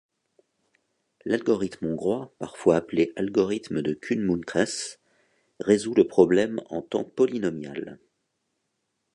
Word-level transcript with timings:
L'algorithme 1.25 1.85
hongrois, 1.85 2.33
parfois 2.39 2.75
appelé 2.77 3.13
algorithme 3.17 3.83
de 3.83 3.93
Kuhn-Munkres, 3.93 4.97
résout 5.59 5.93
le 5.93 6.07
problème 6.07 6.59
en 6.71 6.81
temps 6.81 7.03
polynomial. 7.03 7.99